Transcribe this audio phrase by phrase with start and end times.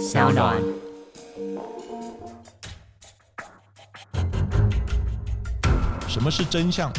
[0.00, 0.56] 小暖。
[6.08, 6.90] 什么是真相？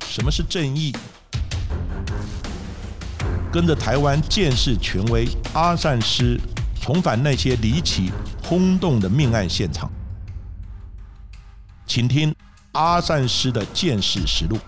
[0.00, 0.94] 什么是正义？
[3.50, 6.38] 跟着台湾剑士权威阿善师，
[6.78, 8.12] 重返那些离奇
[8.44, 9.90] 轰动的命案现场，
[11.86, 12.34] 请听
[12.72, 14.58] 阿善师的剑士实录。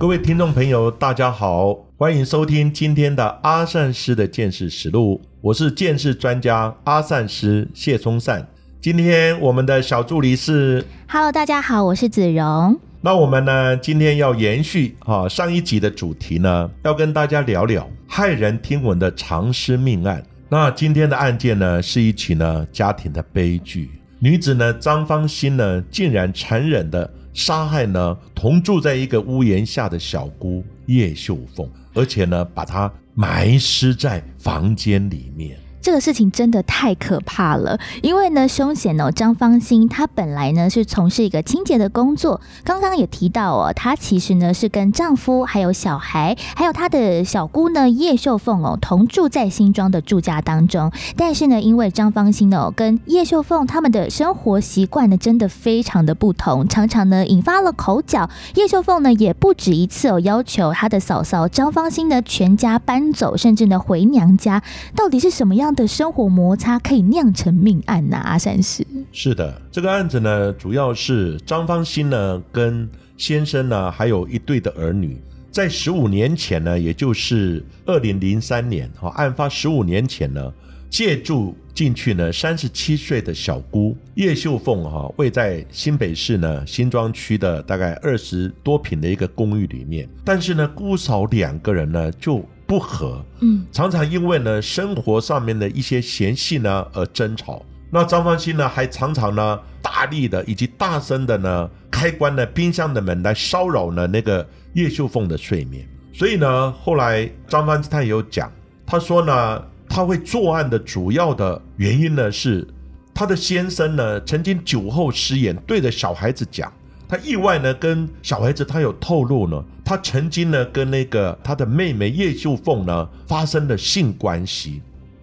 [0.00, 8.48] 各位听众朋友，大家好，欢迎收听今天的阿善师的见识实录，我是见识专家阿善师谢松善。
[8.80, 12.80] 今天我们的小助理是 Hello，大家好，我是子荣。
[13.02, 20.24] 那我们呢，今天要延续啊上一集的主题呢，要跟大家聊聊骇人听闻的藏尸命案。
[20.48, 23.90] 那今天的案件呢，是一起呢家庭的悲剧。
[24.18, 35.58] 女子呢张芳心呢，竟然残忍的杀害呢同住在一个屋檐下的小姑叶秀凤，而且呢把她埋尸在房间里面。
[35.82, 64.62] 这个事情真的太可怕了，因为呢，凶险哦，张芳心她本来呢是从事一个清洁的工作，刚刚也提到哦，她其实呢是跟丈夫还有小孩，还有她的小姑呢叶秀凤哦同住在新庄的住家当中，但是呢，因为张芳心哦跟叶秀凤他们的生活习惯呢真的非常的不同，常常呢引发了口角，叶秀凤呢也不止一次哦要求她的嫂嫂张芳心呢全家搬走，甚至呢回娘家，
[64.94, 68.16] 到底是什么样的生活摩擦可以酿成命案呢？
[68.16, 80.52] 阿善师是的，这个案子呢，主要是张芳心呢跟先生呢，还有一对的儿女，在十五年前呢，也就是二零零三年哈，案发十五年前呢，
[80.88, 97.60] 借住进去呢，三十七岁的小姑叶秀凤哈，位在新北市呢新庄区的大概二十多平的一个公寓里面，但是呢，姑嫂两个人呢就不和，嗯，常常因为呢生活上面的一些嫌隙呢而争吵。
[97.90, 105.84] 那张方兴呢还常常呢大力的以及大声的呢开关了冰箱的门来骚扰呢那个叶秀凤的睡眠。
[106.12, 108.48] 所以呢后来张方兴他也有讲，
[108.86, 112.64] 他说呢他会作案的主要的原因呢是
[113.12, 116.72] 他的先生呢曾经酒后失言，对着小孩子讲。
[117.10, 124.80] 他意外呢，跟小孩子他有透露呢，他曾经呢跟那个他的妹妹叶秀凤呢发生了性关系。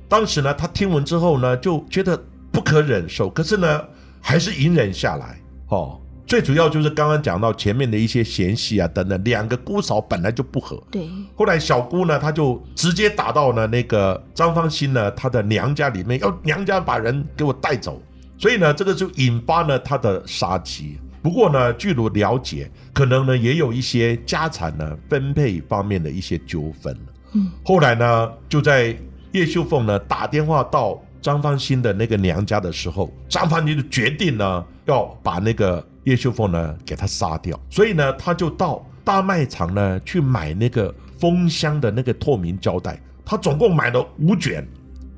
[0.09, 2.21] 当时呢，他听闻之后呢，就觉得
[2.51, 3.81] 不可忍受，可是呢，
[4.19, 5.39] 还是隐忍下来。
[5.69, 10.77] 哦，最主要就是刚刚讲到前面的一些嫌隙啊等等，两个姑嫂本来就不和。
[10.91, 18.01] 对，后来小姑呢，她就直接打到呢那个张芳心呢她的娘家里面，要娘家把人给我带走，
[18.37, 20.97] 所以呢，这个就引发了他的杀机。
[21.22, 26.95] 不过呢，据我了解，可能呢也有一些家产呢分配方面的一些纠纷。
[27.33, 28.95] 嗯，后来呢，就在
[29.33, 44.66] 叶秀凤呢打电话到张芳心的那个娘家的时候，张芳心就决定呢要把那个叶秀凤呢给他杀掉，所以呢，他就到大卖场呢去买那个封箱的那个透明胶带，他总共买了五卷，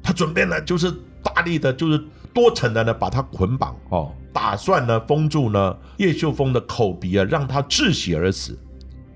[0.01, 8.57] 他准备呢就是大力的，就是多层的呢把它捆绑哦，打算呢封住呢叶秀峰的口鼻啊，让他窒息而死。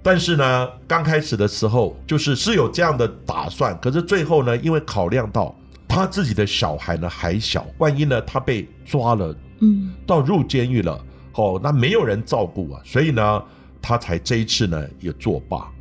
[0.02, 5.56] 但是呢，刚开始的时候就是是有这样的打算，可是最后呢，因为考量到
[5.88, 11.00] 他自己的小孩呢还小，万一呢他被抓了，嗯，到入监狱了，
[11.36, 13.44] 哦，那没有人照顾啊，所以呢，
[13.82, 15.72] 他才这一次呢也作罢。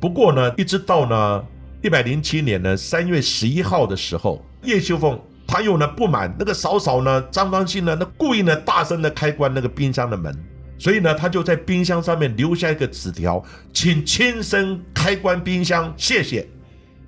[0.00, 1.44] 不过呢，一直到呢
[1.82, 10.34] 一百零七年呢三月十一号的时候，叶秀凤他又呢不满那个嫂嫂呢张芳清呢，那故意呢大声的开关那个冰箱的门。
[10.78, 13.42] 所以呢，他就在冰箱上面留下一个纸条，
[13.72, 16.46] 请亲身开关冰箱，谢谢。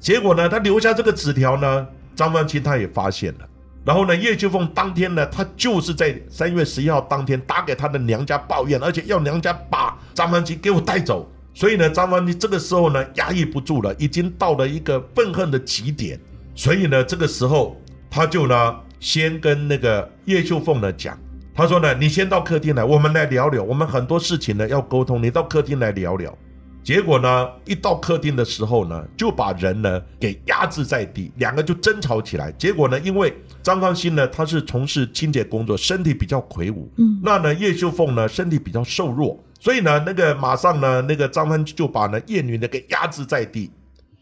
[0.00, 3.40] 结果呢，他留下这个纸条呢，张芳清他也发现了。
[3.84, 11.30] 然后呢，叶秋凤当天呢，他就是在三月十一号当天打给他的娘家抱怨，而且要娘家把张芳清给我带走。
[11.52, 16.18] 所以呢，张芳清这个时候呢，压抑不住了，已经到了一个愤恨的极点。
[16.54, 17.78] 所以呢，这个时候
[18.10, 21.18] 他就呢，先跟那个叶秀凤呢讲。
[21.54, 26.36] 他说呢，你先到客厅来，我们来聊聊，我们很多事情呢要沟通，你到客厅来聊聊。
[26.84, 32.50] 结果呢，一到客厅的时候呢，就把人呢给压制在地，两个就争吵起来。
[32.52, 43.70] 结果呢，因为张康新呢，他是从事清洁工作，身体比较魁梧，嗯，那呢叶秀凤呢身体比较瘦弱，所以呢，那个马上呢，那个张芳就把呢叶女呢给压制在地，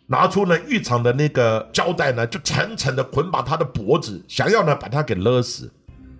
[0.06, 5.70] 拿出呢浴场的那个胶带呢，就层层的捆绑他的脖子，想要呢把他给勒死。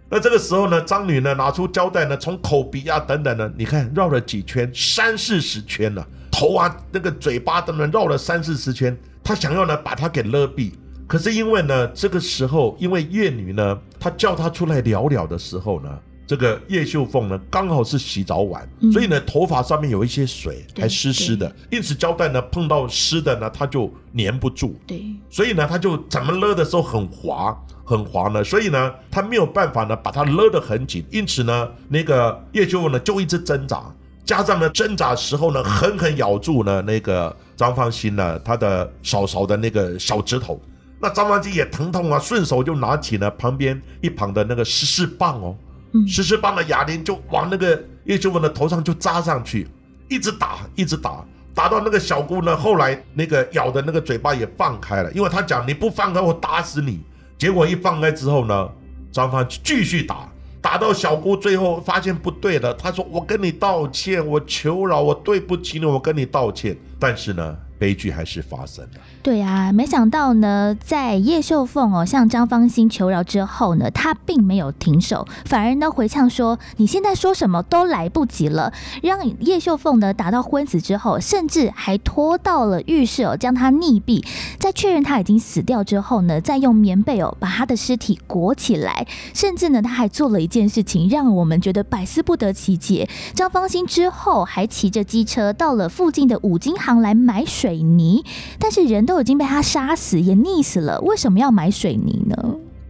[0.09, 10.73] 那这个时候呢，张女呢拿出胶带呢，从口鼻啊等等呢，你看绕了几圈，三四十圈了，头啊、那个嘴巴等等绕了三四十圈，他想要呢把他给勒毙。
[11.09, 24.75] 可是因为呢，这个时候因为叶女呢，她叫他出来聊聊的时候呢，这个叶秀凤呢刚好是洗澡碗，所以呢头发上面有一些水，还湿湿的，因此胶带呢碰到湿的呢，它就粘不住。
[24.87, 33.85] 对，所以呢，它就怎么勒的时候很滑，很滑呢，所以呢，它没有办法呢把它勒得很紧，因此呢，那个叶秀凤呢就一直挣扎，
[34.25, 40.61] 加上呢挣扎时候呢狠狠咬住呢那个张芳心呢他的手手的那个小指头，
[41.01, 45.57] 那张芳心也疼痛啊，顺手就拿起了旁边一旁的那个十四棒哦，
[46.05, 49.67] 嗯十四棒的哑铃就往那个叶秋文的头上就扎上去，
[50.09, 57.01] 一直打，一直打，打到那个小姑呢，后来那个咬的那个嘴巴也放开了，因为他讲你不放开我打死你。
[57.39, 58.69] 结果一放开之后呢，
[59.13, 60.29] 张芳继续打，
[60.63, 66.77] 打到小姑最后发现不对了，他说我跟你道歉，我求饶，我对不起你，我跟你道歉。
[66.99, 69.01] 但是呢，悲剧还是发生了。
[69.23, 84.25] 对啊，没想到呢，在叶秀凤哦向张芳心求饶之后呢，她并没有停手，反而呢回呛说：“你现在说什么都来不及了。”让叶秀凤呢打到昏死之后，甚至还拖到了浴室哦，将她溺毙。
[84.59, 93.09] 在确认她已经死掉之后呢，再用棉被哦把她的尸体裹起来，甚至呢他还做了一件事情，让我们觉得百思不得其解。
[93.35, 98.25] 张芳心之后还骑着机车到了附近的五金行来买水泥，
[98.59, 102.37] 但是人都已经被他杀死，也溺死了，为什么要买水泥呢？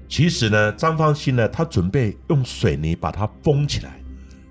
[0.08, 4.00] 其实呢，张芳心呢，他准备用水泥把它封起来，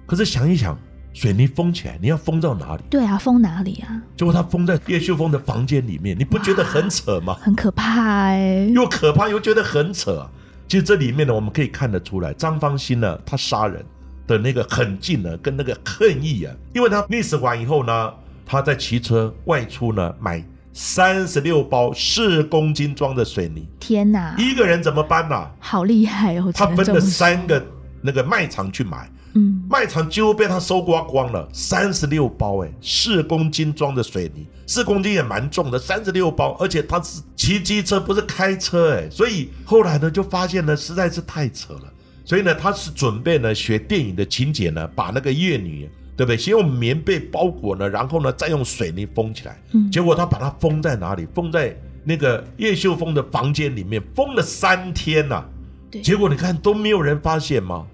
[0.05, 0.77] 可是想一想，
[1.13, 2.83] 水泥封起来，你要封到哪里？
[2.89, 4.01] 对啊，封哪里啊？
[4.17, 7.37] 结果他封在叶秀峰的房间里面，你不觉得很扯吗？
[7.39, 10.29] 很可怕哎、又可怕又觉得很扯、啊。
[10.67, 13.85] 其实这里面呢，我们可以看得出来，张芳心呢，他杀人
[14.27, 18.11] 的那个狠劲呢，跟那个恨意啊，因为他溺死完以后呢，
[18.45, 26.51] 他在骑车外出呢，买三十六包四公斤装的水泥，天哪，一个人怎么搬呢、好厉害哦！
[26.53, 27.65] 他分了三个
[28.01, 41.93] 那个卖场去买，嗯，卖场几乎被他收刮光了，三十六包哎，四公斤装的水泥，四公斤也蛮重的，三十六包，而且他是骑机车，不是开车哎，所以后来呢就发现呢实在是太扯了，
[42.25, 45.89] 所以呢他是准备呢学电影的情节呢，把那个叶女。
[46.15, 46.37] 对不对？
[46.37, 49.59] 先用棉被包裹呢，然后呢，再用水泥封起来。
[49.73, 49.89] 嗯。
[49.91, 51.27] 结果他把它封在哪里？
[51.33, 55.43] 封在那个叶秀峰的房间里面，封了三天呐、
[55.89, 56.01] 对。
[56.01, 57.85] 结果你看都没有人发现吗？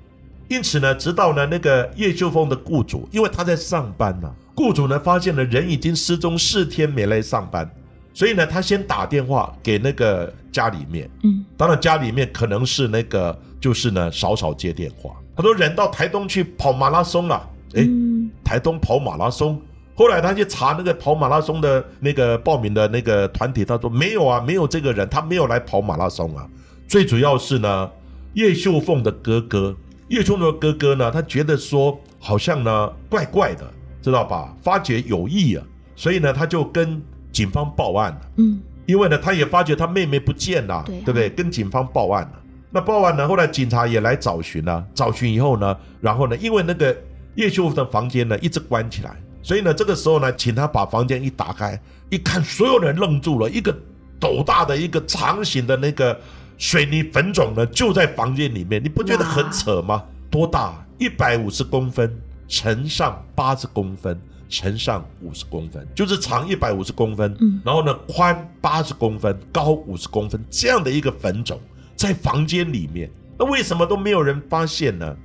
[0.50, 7.70] 因此呢，直到呢那个叶秀峰的雇主，因为他在上班呢、雇主呢发现了人已经失踪四天没来上班，
[8.14, 18.11] 所以呢他先打电话给那个家里面，嗯，当然家里面可能是那个就是呢少少接电话，他说人到台东去跑马拉松了，诶，嗯
[18.44, 19.62] 台东跑马拉松。
[19.94, 26.48] 后来他去查那个跑马拉松的那个报名的那个团体，他说没有啊，没有这个人，他没有来跑马拉松啊。
[26.88, 27.90] 最主要是呢，
[28.34, 29.76] 叶秀凤的哥哥，
[30.08, 33.70] 叶秀凤的哥哥呢，他觉得说好像呢怪怪的，
[34.02, 34.56] 知道吧？
[34.64, 35.64] 发觉有异啊，
[35.96, 37.00] 所以呢他就跟
[37.32, 38.22] 警方报案了。
[38.38, 41.30] 嗯，因为呢，他也发觉他妹妹不见了，对啊不对？
[41.30, 42.42] 跟警方报案了。
[42.72, 46.96] 那报案呢，后来警察也来找寻了，找寻以后呢，然后呢，因为那个
[47.36, 51.80] 叶秀凤的房间呢一直关起来，所以呢，这个时候呢，请他把房间一打开，
[52.10, 53.76] 一看，所有人愣住了，一个
[54.20, 56.20] 斗大的一个长形的那个
[56.58, 60.04] 水泥粉种呢，就在房间里面，你不觉得很扯吗？
[60.30, 60.86] 多大？
[60.98, 62.16] 一百五十公分
[62.48, 64.20] 乘上八十公分。
[64.54, 71.58] 乘上五十公分，就是长一百五十公分，嗯然后呢宽八十公分，高五十公分，这样的一个粉种
[71.96, 73.10] 在房间里面，
[73.40, 75.16] 那为什么都没有人发现呢？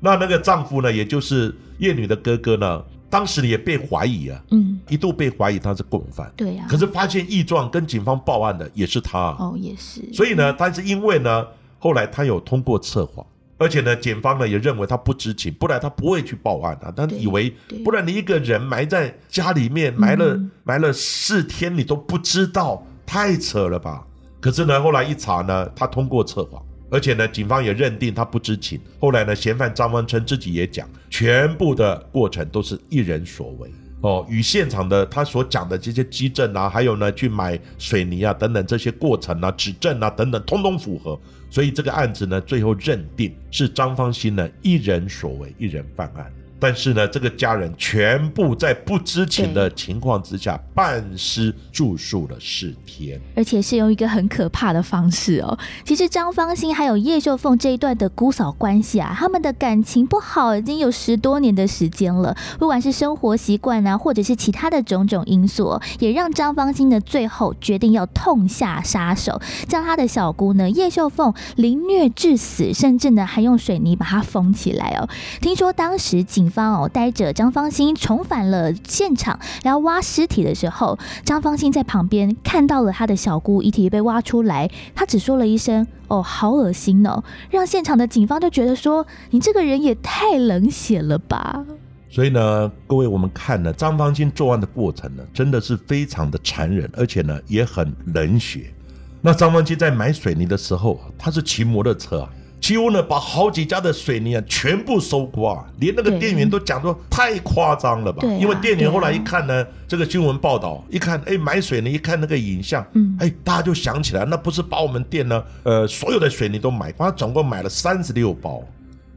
[0.00, 11.46] 那那个丈夫呢，也就是叶女的哥哥呢，当时也被怀疑啊，嗯，一度被怀疑他是共犯，对呀、可是发现异状，跟警方报案的也是他啊、哦，也是，所以呢，但是因为呢，
[11.78, 13.26] 后来他有通过测谎，
[13.56, 16.92] 而且呢，检方呢也认为他不知情，不然他不会去报案啊。
[16.96, 17.52] 他以为，
[17.84, 24.04] 不然你一个人埋在家里面埋了、嗯埋了四天，你都不知道，太扯了吧？
[24.38, 26.62] 可是呢，后来一查呢，他通过测谎。
[26.90, 28.80] 而且呢，警方也认定他不知情。
[28.98, 33.70] 后来呢，嫌犯张方成自己也讲，全部的过程都是一人所为。
[34.00, 41.18] 哦，与现场的他所讲的这些基证啊，还有呢去买水泥啊等等这些过程啊、指证啊等等，通通符合。
[41.50, 46.32] 所以这个案子呢，最后认定是张方兴呢一人所为，一人犯案。
[46.60, 55.56] 但是呢，这个家人全部在不知情的情况之下半尸住宿了四天，而且是用一个很可怕的方式哦。
[55.84, 62.36] 其实张芳心还有叶秀凤这一段的姑嫂关系啊，他们的感情不好已经有十多年的时间了。
[62.58, 75.08] 不管是生活习惯啊，或者是其他的种种因素，也让张芳心呢最后决定要痛下杀手，将他的小姑呢叶秀凤凌虐致死，甚至呢还用水泥把她封起来哦。
[75.40, 91.64] 听说当时警方哦带着张芳心重返了现场，然后挖尸体的时候，张芳心在旁边看到了他的小姑遗体被挖出来，他只说了一声“哦，好恶心哦”，让现场的警方就觉得说：“你这个人也太冷血了吧。”
[92.10, 98.72] 所以呢，各位我们看呢，张芳心作案的过程呢，真的是非常的残忍，而且呢也很冷血。
[99.20, 102.30] 那张芳心在买水泥的时候，他是骑摩托车啊。
[102.60, 108.22] 几乎呢，把好几家的水泥啊全部收刮，连那个店员都讲说太夸张了吧？
[108.40, 118.62] 因为店员后来一看呢，这个新闻报道一看，哎，买水泥一看那个影像，嗯，哎，大家就想起来，那不是把我们店呢，呃，所有的水泥都买，他总共买了三十六包。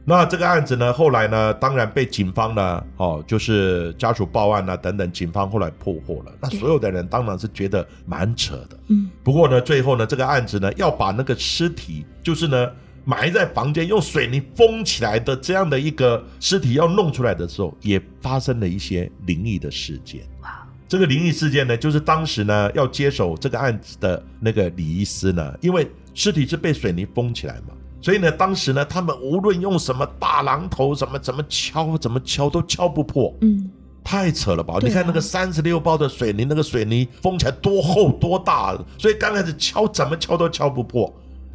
[0.04, 6.32] 那这个案子呢，后来呢，当然被警方呢，哦，就是家属报案啊等等，警方后来破获了。
[6.40, 9.10] 那所有的人当然是觉得蛮扯的，嗯。
[9.24, 12.70] 不过呢，最后呢，这个案子呢，要把那个尸体，就是呢。
[13.04, 20.22] 埋在房间用水泥封起来的这样的一个尸体要弄出来的时候，也发生了一些灵异的事件。
[20.42, 20.66] 哇！
[20.88, 33.34] 这个灵异事件呢，就是当时呢要接手这个案子的那个李医师呢，因为尸体是被水泥封起来嘛，所以呢，当时呢他们无论用什么大榔头，怎么怎么敲，怎么敲都敲不破。
[33.40, 33.70] 嗯，
[34.04, 34.76] 太扯了吧？
[34.82, 41.10] 你看那个三十六包的水泥，那个水泥封起来多厚多大，所以刚开始敲怎么敲都敲不破。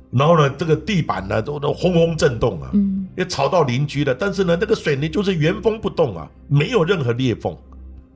[0.10, 4.16] 然后呢，这个地板呢都都轰轰震动啊，嗯也吵到邻居了。
[4.16, 7.56] 但是呢，那个水泥就是原封不动啊，没有任何裂缝。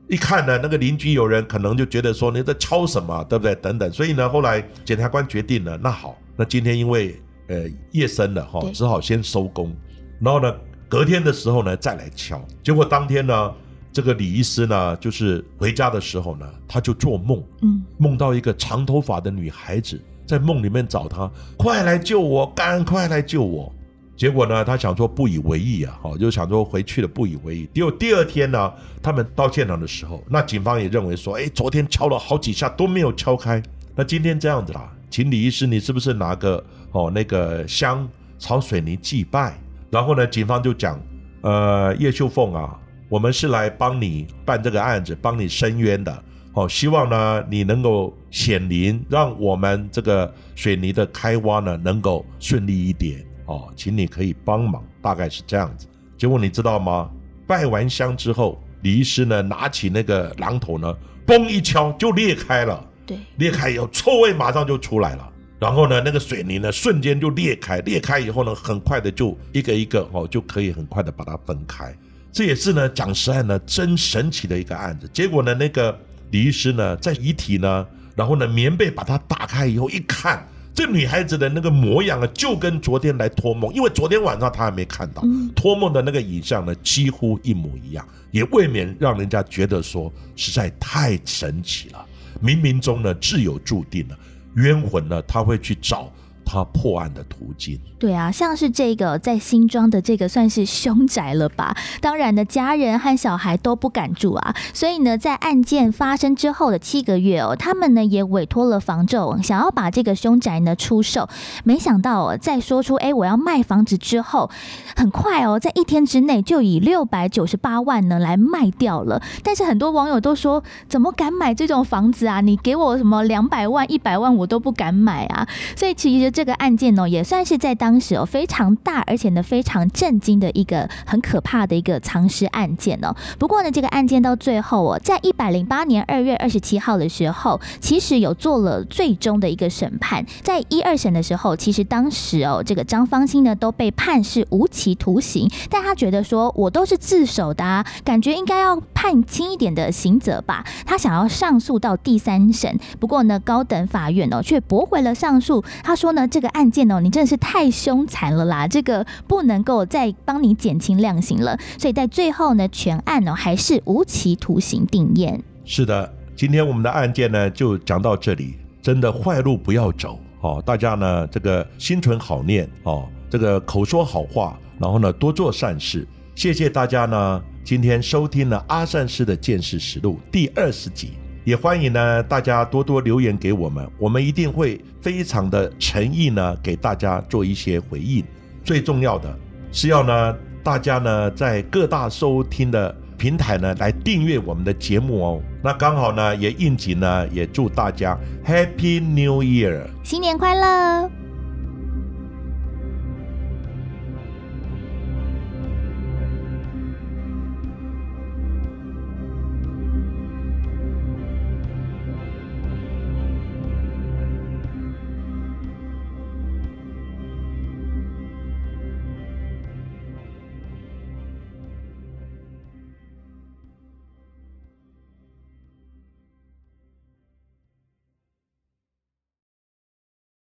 [0.08, 3.54] 一看呢，那个邻居有人可能就觉得说你在敲什么，对不对？
[3.56, 3.92] 等等。
[3.92, 9.76] 所以呢，后来检察官决定了，那好，那今天因为呃夜深了哈，只好先收工。
[10.20, 10.54] 然后呢，
[10.88, 12.42] 隔天的时候呢再来敲。
[12.64, 13.54] 结果当天呢，
[13.92, 20.00] 这个李医师呢，就是回家的时候呢，他就做梦，嗯，梦到一个长头发的女孩子。
[20.32, 23.70] 在梦里面找他，快来救我，赶快来救我！
[24.16, 27.70] 结果呢，他想说不以为意啊，好，就想说回去了不以为意。
[27.74, 28.72] 结果第二天呢，
[29.04, 33.62] 他们到现场的时候，那警方也认为说，哎，昨天敲了好几下都没有敲开，
[33.94, 38.08] 那今天这样子啦，请李医师，你是不是拿个哦那个香
[38.40, 39.60] 朝水泥祭拜？
[39.90, 40.98] 然后呢，警方就讲，
[41.42, 46.24] 呃，叶秀凤啊，我们是来帮你办这个案子，帮你伸冤的。
[46.54, 53.26] 好，希望呢你能够显灵，让我们这个水泥的开挖呢能够顺利一点。
[53.46, 55.88] 哦，请你可以帮忙，大概是这样子。
[56.18, 57.10] 结果你知道吗？
[57.48, 60.94] 拜完香之后，李医师呢拿起那个榔头呢，
[61.26, 62.86] 嘣一敲就裂开了。
[63.06, 65.32] 对，裂开以后臭味马上就出来了。
[65.58, 71.96] 然后呢，那个水泥呢瞬间就裂开，裂开以后呢，很快的就一个一个哦就可以很快的把它分开。
[72.30, 75.10] 这也是呢讲实案呢真神奇的一个案子。
[75.14, 75.98] 结果呢那个。
[76.32, 77.86] 李医师呢，在遗体呢，
[78.16, 85.24] 然后呢，棉被把它打开以后，一看，这女孩子的那个模样啊，就跟昨天来托梦，因为昨天晚上他还没看到
[85.56, 92.06] 托梦的那个影像呢，几乎一模一样，也未免让人家觉得说实在太神奇了，
[92.42, 94.18] 冥冥中呢，自有注定了，
[94.56, 96.12] 冤魂呢，他会去找。
[96.46, 101.76] 他破案的途径，对啊，像是这个在新庄的这个算是凶宅了吧？
[102.02, 104.56] 当然呢，家人和小孩都不敢住啊。
[104.74, 111.30] 所以呢，在案件发生之后的七个月哦，他们呢也委托了房仲，想要把这个凶宅呢出售。
[111.64, 114.50] 没想到哦，在说出哎我要卖房子之后，
[114.96, 119.22] 很快哦，在一天之内就以六百九十八万呢来卖掉了。
[119.44, 122.42] 但是很多网友都说，怎么敢买这种房子啊？
[122.42, 125.48] 你给我什么两百万、一百万，我都不敢买啊。
[125.76, 126.42] 所以其实这。
[126.42, 133.16] 个案件呢，也算是在当时哦非常大，而且呢非常震惊的一个很可怕的一个藏尸案件哦。
[133.38, 140.26] 不过呢，这个案件到最后哦，在一百零八年二月二十七号的时候，其实有做了最终的一个审判。
[140.42, 150.66] 在一二审的时候，其实当时哦，这个张芳兴呢都被判是无期徒刑，但他觉得说我都是自首的，啊感觉应该要判轻一点的刑责吧。
[150.88, 155.64] 他想要上诉到第三审，不过呢，高等法院哦却驳回了上诉。
[155.84, 156.21] 他说呢。
[156.22, 158.68] 那这个案件哦，你真的是太凶残了啦！
[158.68, 165.44] 这个不能够再帮你减轻量刑了，所以在最后呢，全案呢还是无期徒刑定验。
[165.66, 176.08] 是的，今天我们的案件呢就讲到这里，真的坏路不要走哦，大家呢这个心存好念哦，这个口说好话，然后呢多做善事。
[176.36, 188.24] 谢谢大家呢今天收听了阿善师的见识实录第二十集，也欢迎呢大家多多留言给我们，我们一定会非常的诚意呢给大家做一些回应。
[188.64, 189.36] 最重要的
[189.72, 195.42] 是要呢大家呢在各大收听的平台呢来订阅我们的节目哦。
[195.64, 201.21] 那刚好呢也应景呢，也祝大家 Happy New Year，新年快乐！